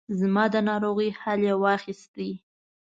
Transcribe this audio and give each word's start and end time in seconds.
زما 0.19 0.43
د 0.53 0.55
ناروغۍ 0.69 1.09
حال 1.19 1.39
یې 1.47 1.55
واخیست. 1.63 2.13